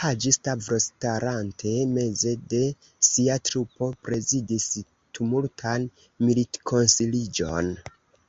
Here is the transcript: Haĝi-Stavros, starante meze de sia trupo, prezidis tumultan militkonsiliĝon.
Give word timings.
Haĝi-Stavros, 0.00 0.86
starante 0.90 1.72
meze 1.92 2.34
de 2.54 2.60
sia 3.10 3.38
trupo, 3.50 3.90
prezidis 4.10 4.70
tumultan 4.90 5.92
militkonsiliĝon. 6.30 7.78